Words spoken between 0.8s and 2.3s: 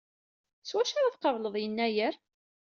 ara tqableḍ Yennayer?